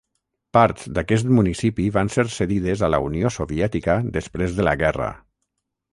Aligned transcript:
Parts 0.57 0.87
d'aquest 0.97 1.27
municipi 1.39 1.85
van 1.99 2.09
ser 2.15 2.25
cedides 2.37 2.83
a 2.87 2.91
la 2.95 3.03
Unió 3.11 3.33
Soviètica 3.39 3.99
després 4.19 4.57
de 4.61 4.67
la 4.71 4.75
guerra. 4.85 5.15